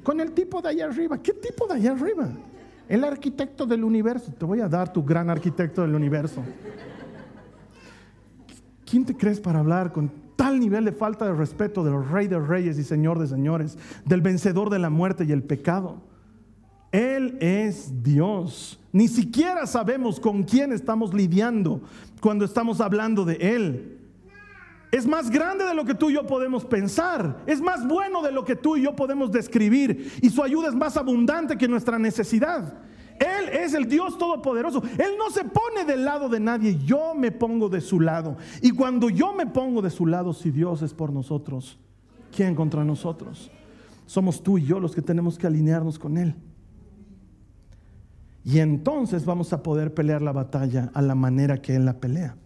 [0.04, 1.18] Con el tipo de allá arriba.
[1.22, 2.30] ¿Qué tipo de allá arriba?
[2.88, 4.32] El arquitecto del universo.
[4.38, 6.42] Te voy a dar tu gran arquitecto del universo.
[8.86, 12.40] ¿Quién te crees para hablar con tal nivel de falta de respeto del rey de
[12.40, 16.02] reyes y señor de señores, del vencedor de la muerte y el pecado?
[16.92, 18.80] Él es Dios.
[18.94, 21.82] Ni siquiera sabemos con quién estamos lidiando
[22.22, 23.95] cuando estamos hablando de Él.
[24.96, 27.44] Es más grande de lo que tú y yo podemos pensar.
[27.48, 30.10] Es más bueno de lo que tú y yo podemos describir.
[30.22, 32.76] Y su ayuda es más abundante que nuestra necesidad.
[33.20, 34.82] Él es el Dios Todopoderoso.
[34.98, 36.80] Él no se pone del lado de nadie.
[36.86, 38.38] Yo me pongo de su lado.
[38.62, 41.78] Y cuando yo me pongo de su lado, si Dios es por nosotros,
[42.34, 43.52] ¿quién contra nosotros?
[44.06, 46.36] Somos tú y yo los que tenemos que alinearnos con Él.
[48.46, 52.38] Y entonces vamos a poder pelear la batalla a la manera que Él la pelea.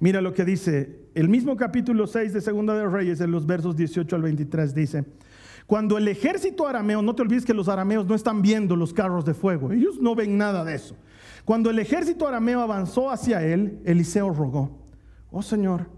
[0.00, 3.76] Mira lo que dice el mismo capítulo 6 de Segunda de Reyes, en los versos
[3.76, 5.04] 18 al 23, dice,
[5.66, 9.26] cuando el ejército arameo, no te olvides que los arameos no están viendo los carros
[9.26, 10.96] de fuego, ellos no ven nada de eso.
[11.44, 14.78] Cuando el ejército arameo avanzó hacia él, Eliseo rogó,
[15.30, 15.90] oh Señor,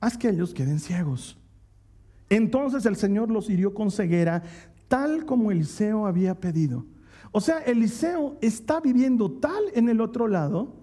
[0.00, 1.38] haz que ellos queden ciegos.
[2.28, 4.42] Entonces el Señor los hirió con ceguera,
[4.88, 6.84] tal como Eliseo había pedido.
[7.32, 10.79] O sea, Eliseo está viviendo tal en el otro lado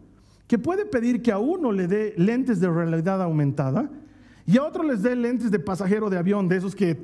[0.48, 3.90] que puede pedir que a uno le dé lentes de realidad aumentada
[4.46, 6.98] y a otro les dé lentes de pasajero de avión, de esos que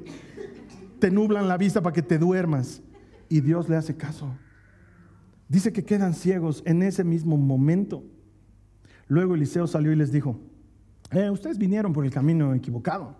[0.99, 2.81] te nublan la vista para que te duermas.
[3.27, 4.33] Y Dios le hace caso.
[5.49, 8.05] Dice que quedan ciegos en ese mismo momento.
[9.07, 10.39] Luego Eliseo salió y les dijo,
[11.11, 13.17] eh, ustedes vinieron por el camino equivocado.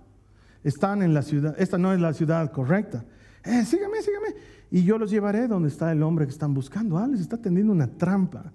[0.64, 3.04] Están en la ciudad, esta no es la ciudad correcta.
[3.44, 4.36] Eh, sígame, sígame
[4.72, 6.98] y yo los llevaré donde está el hombre que están buscando.
[6.98, 8.54] Ah, les está tendiendo una trampa.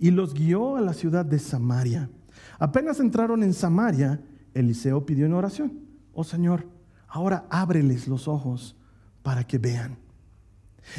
[0.00, 2.10] Y los guió a la ciudad de Samaria.
[2.58, 4.20] Apenas entraron en Samaria,
[4.54, 5.80] Eliseo pidió en oración,
[6.12, 6.66] oh Señor,
[7.06, 8.76] ahora ábreles los ojos
[9.22, 9.98] para que vean.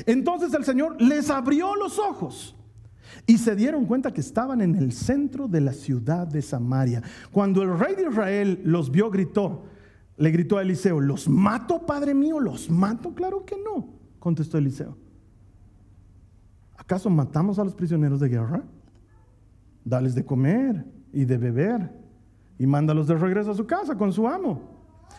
[0.06, 2.56] Entonces el Señor les abrió los ojos
[3.28, 7.02] y se dieron cuenta que estaban en el centro de la ciudad de Samaria.
[7.32, 9.64] Cuando el rey de Israel los vio, gritó,
[10.18, 12.40] le gritó a Eliseo, ¿los mato, Padre mío?
[12.40, 13.14] ¿Los mato?
[13.14, 14.96] Claro que no contestó Eliseo.
[16.78, 18.64] ¿Acaso matamos a los prisioneros de guerra?
[19.84, 21.92] Dales de comer y de beber
[22.58, 24.62] y mándalos de regreso a su casa con su amo.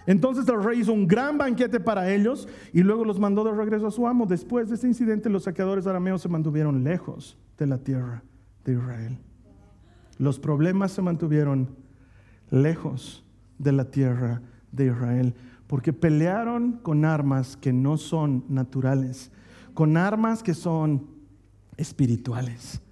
[0.06, 3.86] Entonces el rey hizo un gran banquete para ellos y luego los mandó de regreso
[3.86, 4.26] a su amo.
[4.26, 8.22] Después de este incidente, los saqueadores arameos se mantuvieron lejos de la tierra
[8.64, 9.18] de Israel.
[10.18, 11.76] Los problemas se mantuvieron
[12.50, 13.24] lejos
[13.58, 15.34] de la tierra de Israel
[15.66, 19.30] porque pelearon con armas que no son naturales,
[19.74, 21.06] con armas que son
[21.76, 22.82] espirituales.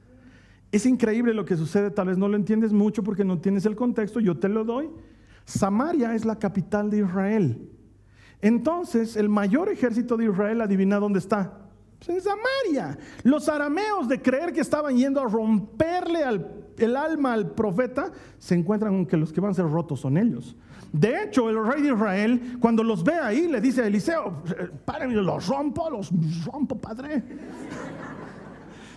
[0.73, 3.75] Es increíble lo que sucede, tal vez no lo entiendes mucho porque no tienes el
[3.75, 4.89] contexto, yo te lo doy.
[5.45, 7.69] Samaria es la capital de Israel.
[8.41, 11.53] Entonces, el mayor ejército de Israel, adivina dónde está.
[11.99, 12.99] Pues en Samaria.
[13.25, 16.21] Los arameos de creer que estaban yendo a romperle
[16.79, 20.17] el alma al profeta, se encuentran con que los que van a ser rotos son
[20.17, 20.57] ellos.
[20.93, 24.43] De hecho, el rey de Israel, cuando los ve ahí, le dice a Eliseo,
[24.85, 26.11] paren, los rompo, los
[26.45, 27.23] rompo, padre.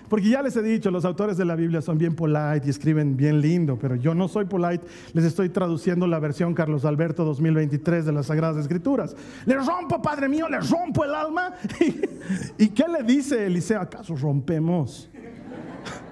[0.09, 3.15] Porque ya les he dicho, los autores de la Biblia son bien polite y escriben
[3.17, 8.05] bien lindo, pero yo no soy polite, les estoy traduciendo la versión Carlos Alberto 2023
[8.05, 9.15] de las Sagradas Escrituras.
[9.45, 11.53] Le rompo, Padre mío, le rompo el alma.
[12.57, 13.81] ¿Y, qué le dice Eliseo?
[13.81, 15.09] ¿Acaso rompemos?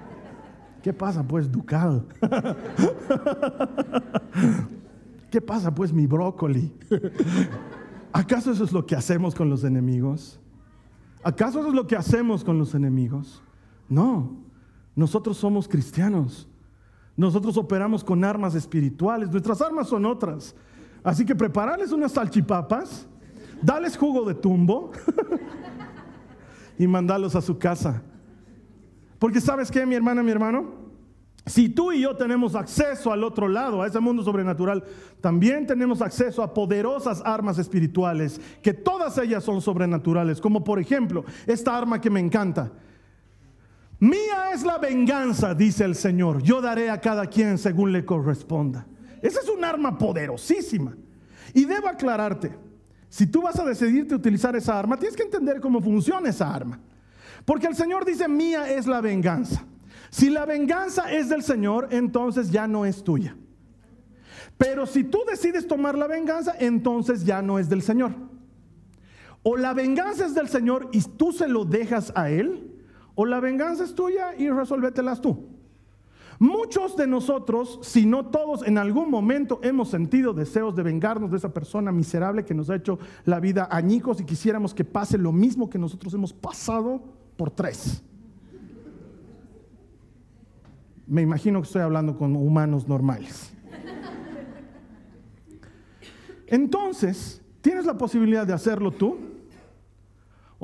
[0.82, 2.04] ¿Qué pasa pues, Ducal?
[5.30, 6.72] ¿Qué pasa pues, mi brócoli?
[8.12, 10.38] ¿Acaso eso es lo que hacemos con los enemigos?
[11.22, 13.42] ¿Acaso eso es lo que hacemos con los enemigos?
[13.92, 14.38] No,
[14.96, 16.48] nosotros somos cristianos.
[17.14, 19.30] Nosotros operamos con armas espirituales.
[19.30, 20.54] Nuestras armas son otras.
[21.04, 23.06] Así que prepararles unas salchipapas,
[23.60, 24.92] darles jugo de tumbo
[26.78, 28.02] y mandarlos a su casa.
[29.18, 30.72] Porque sabes qué, mi hermana, mi hermano,
[31.44, 34.84] si tú y yo tenemos acceso al otro lado, a ese mundo sobrenatural,
[35.20, 41.26] también tenemos acceso a poderosas armas espirituales, que todas ellas son sobrenaturales, como por ejemplo
[41.46, 42.72] esta arma que me encanta.
[44.02, 48.84] Mía es la venganza, dice el Señor, yo daré a cada quien según le corresponda.
[49.22, 50.96] Esa es un arma poderosísima.
[51.54, 52.52] Y debo aclararte,
[53.08, 56.80] si tú vas a decidirte utilizar esa arma, tienes que entender cómo funciona esa arma.
[57.44, 59.64] Porque el Señor dice, mía es la venganza.
[60.10, 63.36] Si la venganza es del Señor, entonces ya no es tuya.
[64.58, 68.16] Pero si tú decides tomar la venganza, entonces ya no es del Señor.
[69.44, 72.71] O la venganza es del Señor y tú se lo dejas a Él,
[73.14, 75.48] o la venganza es tuya y resuélvetelas tú.
[76.38, 81.36] Muchos de nosotros, si no todos, en algún momento hemos sentido deseos de vengarnos de
[81.36, 85.30] esa persona miserable que nos ha hecho la vida añicos y quisiéramos que pase lo
[85.30, 87.00] mismo que nosotros hemos pasado
[87.36, 88.02] por tres.
[91.06, 93.52] Me imagino que estoy hablando con humanos normales.
[96.48, 99.31] Entonces, tienes la posibilidad de hacerlo tú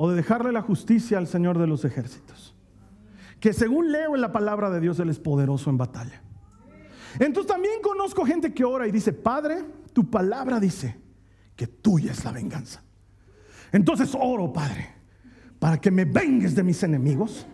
[0.01, 2.55] o de dejarle la justicia al Señor de los ejércitos.
[3.41, 6.21] Que según leo en la palabra de Dios, Él es poderoso en batalla.
[7.19, 10.95] Entonces también conozco gente que ora y dice, Padre, tu palabra dice
[11.53, 12.81] que tuya es la venganza.
[13.73, 14.87] Entonces oro, Padre,
[15.59, 17.45] para que me vengues de mis enemigos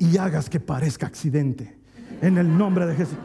[0.00, 1.78] y hagas que parezca accidente
[2.20, 3.18] en el nombre de Jesús.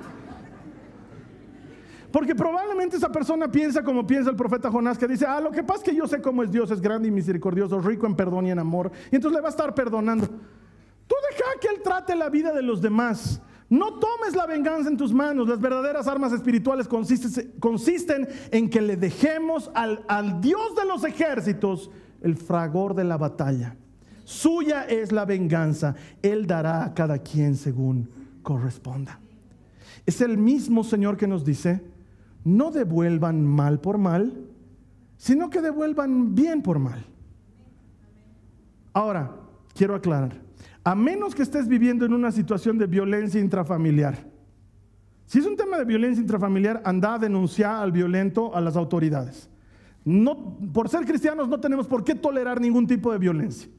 [2.12, 5.64] Porque probablemente esa persona piensa como piensa el profeta Jonás, que dice, ah, lo que
[5.64, 8.48] pasa es que yo sé cómo es Dios, es grande y misericordioso, rico en perdón
[8.48, 10.28] y en amor, y entonces le va a estar perdonando.
[10.28, 13.42] Tú deja que Él trate la vida de los demás.
[13.70, 15.48] No tomes la venganza en tus manos.
[15.48, 21.90] Las verdaderas armas espirituales consisten, en que le dejemos al Dios de los ejércitos
[22.22, 23.76] el fragor de la batalla.
[24.24, 25.96] Suya es la venganza.
[26.22, 28.10] Él dará a cada quien según
[28.44, 29.20] corresponda.
[30.06, 31.82] Es el mismo Señor que nos dice,
[32.44, 34.48] no devuelvan mal por mal,
[35.18, 37.06] sino que devuelvan bien por mal.
[38.94, 39.36] Ahora,
[39.74, 40.34] quiero aclarar,
[40.84, 44.32] a menos que estés viviendo en una situación de violencia intrafamiliar,
[45.32, 49.50] si es un tema de violencia intrafamiliar, anda a denunciar al violento a las autoridades.
[50.04, 53.70] No, por ser cristianos no tenemos por qué tolerar ningún tipo de violencia.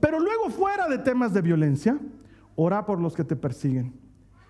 [0.00, 1.98] Pero luego fuera de temas de violencia,
[2.56, 3.92] ora por los que te persiguen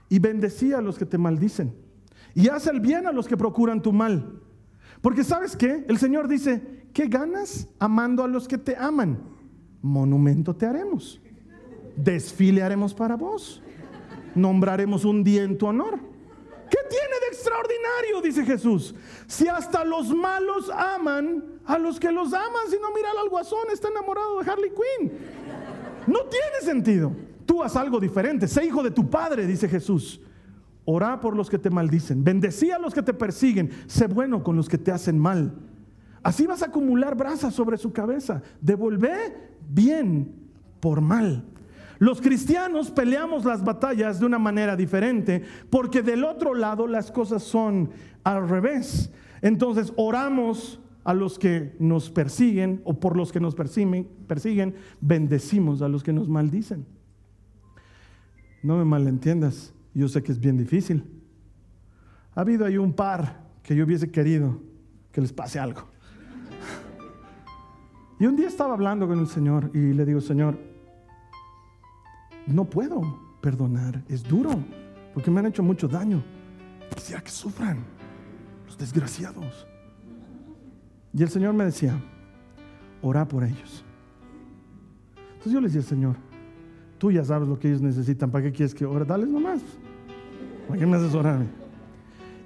[0.08, 1.74] y bendecía a los que te maldicen
[2.34, 4.40] y haz el bien a los que procuran tu mal.
[5.00, 5.84] Porque sabes qué?
[5.88, 9.22] El Señor dice, ¿qué ganas amando a los que te aman?
[9.82, 11.20] Monumento te haremos.
[11.96, 13.62] Desfile haremos para vos.
[14.34, 15.98] Nombraremos un día en tu honor.
[16.70, 18.22] ¿Qué tiene de extraordinario?
[18.22, 18.94] Dice Jesús.
[19.26, 23.66] Si hasta los malos aman a los que los aman, si no mira al guasón,
[23.72, 25.12] está enamorado de Harley Quinn.
[26.06, 27.12] No tiene sentido
[27.50, 30.20] tú haz algo diferente, sé hijo de tu padre, dice Jesús.
[30.84, 34.56] Ora por los que te maldicen, bendecí a los que te persiguen, sé bueno con
[34.56, 35.52] los que te hacen mal.
[36.22, 38.42] Así vas a acumular brasas sobre su cabeza.
[38.60, 40.34] Devolvé bien
[40.80, 41.44] por mal.
[41.98, 47.42] Los cristianos peleamos las batallas de una manera diferente porque del otro lado las cosas
[47.42, 47.90] son
[48.24, 49.10] al revés.
[49.42, 55.82] Entonces oramos a los que nos persiguen o por los que nos persiguen, persiguen bendecimos
[55.82, 56.86] a los que nos maldicen.
[58.62, 61.04] No me malentiendas, yo sé que es bien difícil.
[62.34, 64.60] Ha habido ahí un par que yo hubiese querido
[65.12, 65.88] que les pase algo.
[68.18, 70.58] Y un día estaba hablando con el Señor y le digo, Señor,
[72.46, 74.50] no puedo perdonar, es duro,
[75.14, 76.22] porque me han hecho mucho daño.
[76.94, 77.78] Quisiera que sufran
[78.66, 79.66] los desgraciados.
[81.14, 81.98] Y el Señor me decía,
[83.02, 83.84] ora por ellos.
[85.16, 86.16] Entonces yo le decía, Señor,
[87.00, 88.30] Tú ya sabes lo que ellos necesitan.
[88.30, 89.06] ¿Para qué quieres que ore?
[89.06, 89.62] Dales nomás.
[90.68, 91.16] ¿Para qué me haces?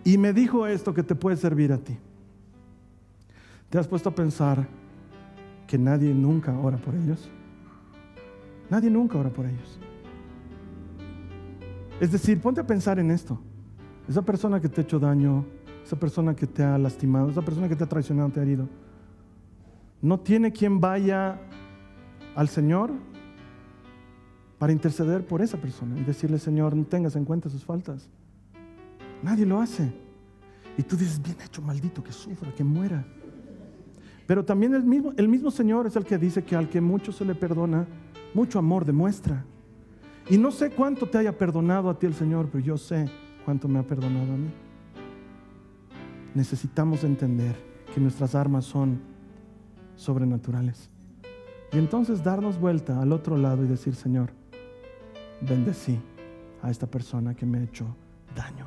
[0.05, 1.99] Y me dijo esto que te puede servir a ti.
[3.69, 4.65] ¿Te has puesto a pensar
[5.67, 7.29] que nadie nunca ora por ellos?
[8.71, 9.81] Nadie nunca ora por ellos.
[11.99, 13.41] Es decir, ponte a pensar en esto.
[14.09, 15.45] Esa persona que te ha hecho daño,
[15.85, 18.69] esa persona que te ha lastimado, esa persona que te ha traicionado, te ha herido,
[20.01, 21.41] no tiene quien vaya
[22.37, 22.93] al Señor
[24.65, 28.09] para interceder por esa persona y decirle, Señor, no tengas en cuenta sus faltas.
[29.23, 29.93] Nadie lo hace.
[30.79, 33.05] Y tú dices, bien hecho, maldito, que sufra, que muera.
[34.27, 37.13] Pero también el mismo, el mismo Señor es el que dice que al que mucho
[37.13, 37.87] se le perdona,
[38.33, 39.45] mucho amor demuestra.
[40.31, 43.11] Y no sé cuánto te haya perdonado a ti el Señor, pero yo sé
[43.45, 44.49] cuánto me ha perdonado a mí.
[46.35, 47.55] Necesitamos entender
[47.95, 48.99] que nuestras armas son
[49.95, 50.89] sobrenaturales.
[51.71, 54.31] Y entonces darnos vuelta al otro lado y decir, Señor,
[55.41, 55.99] bendecí
[56.63, 57.87] a esta persona que me ha hecho
[58.35, 58.67] daño.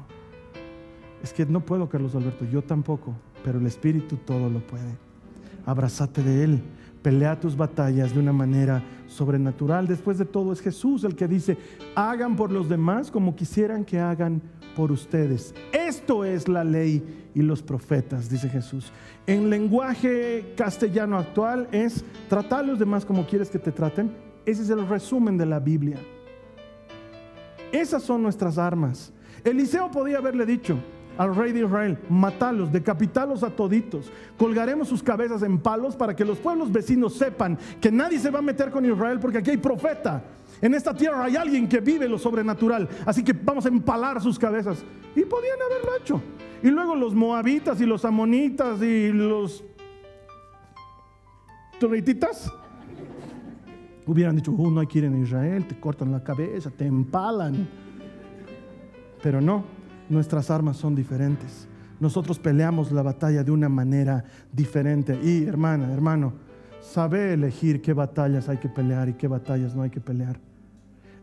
[1.23, 4.97] Es que no puedo, Carlos Alberto, yo tampoco, pero el Espíritu todo lo puede.
[5.65, 6.61] Abrázate de Él,
[7.01, 9.87] pelea tus batallas de una manera sobrenatural.
[9.87, 11.57] Después de todo es Jesús el que dice,
[11.95, 14.41] hagan por los demás como quisieran que hagan
[14.75, 15.55] por ustedes.
[15.73, 18.91] Esto es la ley y los profetas, dice Jesús.
[19.25, 24.11] En lenguaje castellano actual es tratar a los demás como quieres que te traten.
[24.45, 25.97] Ese es el resumen de la Biblia.
[27.77, 29.13] Esas son nuestras armas.
[29.43, 30.79] Eliseo podía haberle dicho,
[31.15, 36.25] al rey de Israel, matalos, decapitalos a toditos, colgaremos sus cabezas en palos para que
[36.25, 39.57] los pueblos vecinos sepan que nadie se va a meter con Israel porque aquí hay
[39.57, 40.23] profeta.
[40.59, 44.39] En esta tierra hay alguien que vive lo sobrenatural, así que vamos a empalar sus
[44.39, 44.83] cabezas.
[45.15, 46.21] Y podían haberlo hecho.
[46.63, 49.63] Y luego los moabitas y los amonitas y los
[51.79, 52.51] torititas
[54.07, 57.67] hubieran dicho, oh, no hay que ir en Israel, te cortan la cabeza, te empalan.
[59.21, 59.65] Pero no,
[60.09, 61.67] nuestras armas son diferentes.
[61.99, 65.19] Nosotros peleamos la batalla de una manera diferente.
[65.21, 66.33] Y hermana, hermano,
[66.79, 70.39] sabe elegir qué batallas hay que pelear y qué batallas no hay que pelear.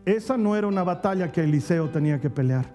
[0.04, 2.66] Esa no era una batalla que Eliseo tenía que pelear.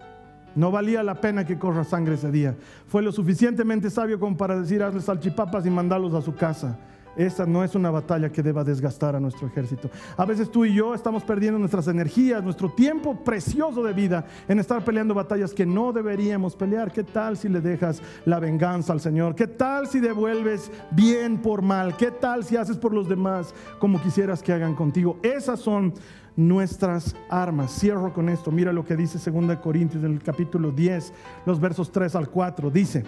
[0.55, 2.55] No valía la pena que corra sangre ese día.
[2.88, 6.78] Fue lo suficientemente sabio como para decir, hazle salchipapas y mandarlos a su casa.
[7.20, 9.89] Esa no es una batalla que deba desgastar a nuestro ejército.
[10.15, 14.57] A veces tú y yo estamos perdiendo nuestras energías, nuestro tiempo precioso de vida en
[14.57, 16.93] estar peleando batallas que no deberíamos pelear.
[16.93, 19.36] ¿Qué tal si le dejas la venganza al Señor?
[19.36, 21.97] ¿Qué tal si devuelves bien por mal?
[21.97, 25.20] ¿Qué tal si haces por los demás como quisieras que hagan contigo?
[25.22, 25.93] Esas son
[26.38, 27.78] nuestras armas.
[27.78, 28.49] Cierro con esto.
[28.49, 31.11] Mira lo que dice 2 Corintios en el capítulo 10,
[31.45, 32.70] los versos 3 al 4.
[32.70, 33.03] Dice,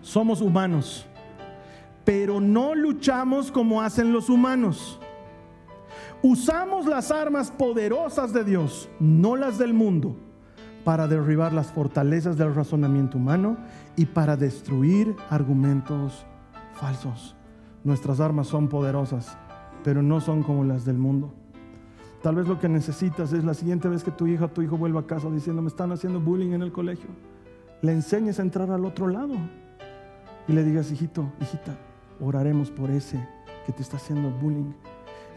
[0.00, 1.08] somos humanos
[2.04, 5.00] pero no luchamos como hacen los humanos.
[6.22, 10.16] Usamos las armas poderosas de Dios, no las del mundo,
[10.84, 13.56] para derribar las fortalezas del razonamiento humano
[13.96, 16.24] y para destruir argumentos
[16.74, 17.36] falsos.
[17.84, 19.36] Nuestras armas son poderosas,
[19.82, 21.34] pero no son como las del mundo.
[22.22, 24.78] Tal vez lo que necesitas es la siguiente vez que tu hija o tu hijo
[24.78, 27.10] vuelva a casa diciendo me están haciendo bullying en el colegio,
[27.82, 29.34] le enseñes a entrar al otro lado
[30.48, 31.76] y le digas, hijito, hijita,
[32.24, 33.26] oraremos por ese
[33.66, 34.72] que te está haciendo bullying.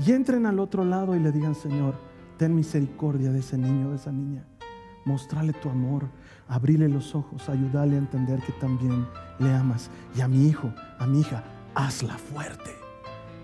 [0.05, 1.95] Y entren al otro lado y le digan, Señor,
[2.37, 4.45] ten misericordia de ese niño, de esa niña.
[5.05, 6.07] Mostrale tu amor,
[6.47, 9.07] abrile los ojos, ayúdale a entender que también
[9.39, 9.89] le amas.
[10.15, 11.43] Y a mi hijo, a mi hija,
[11.75, 12.71] hazla fuerte,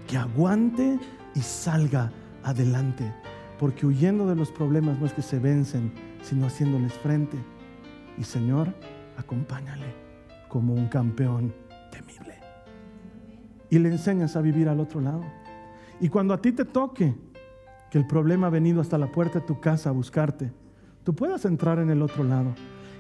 [0.07, 0.99] que aguante
[1.33, 2.11] y salga
[2.43, 3.13] adelante.
[3.59, 5.91] Porque huyendo de los problemas no es que se vencen,
[6.21, 7.37] sino haciéndoles frente.
[8.17, 8.73] Y Señor,
[9.17, 9.95] acompáñale
[10.49, 11.53] como un campeón
[11.91, 12.32] temible
[13.73, 15.23] y le enseñas a vivir al otro lado.
[15.99, 17.15] Y cuando a ti te toque
[17.89, 20.51] que el problema ha venido hasta la puerta de tu casa a buscarte,
[21.03, 22.53] tú puedas entrar en el otro lado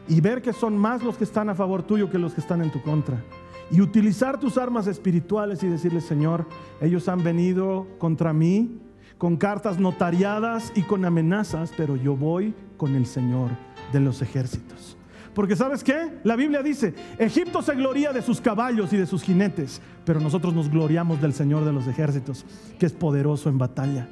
[0.07, 2.63] y ver que son más los que están a favor tuyo que los que están
[2.63, 3.23] en tu contra.
[3.69, 6.47] Y utilizar tus armas espirituales y decirle, Señor,
[6.81, 8.79] ellos han venido contra mí
[9.19, 13.51] con cartas notariadas y con amenazas, pero yo voy con el Señor
[13.91, 14.97] de los ejércitos.
[15.33, 16.19] Porque sabes qué?
[16.23, 20.53] La Biblia dice, Egipto se gloria de sus caballos y de sus jinetes, pero nosotros
[20.53, 22.45] nos gloriamos del Señor de los ejércitos,
[22.77, 24.07] que es poderoso en batalla.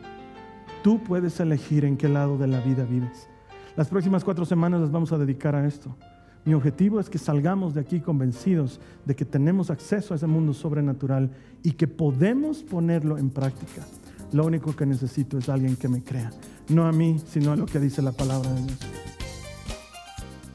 [0.83, 3.27] Tú puedes elegir en qué lado de la vida vives.
[3.75, 5.95] Las próximas cuatro semanas las vamos a dedicar a esto.
[6.43, 10.53] Mi objetivo es que salgamos de aquí convencidos de que tenemos acceso a ese mundo
[10.53, 11.29] sobrenatural
[11.61, 13.85] y que podemos ponerlo en práctica.
[14.33, 16.31] Lo único que necesito es alguien que me crea,
[16.69, 18.79] no a mí, sino a lo que dice la palabra de Dios.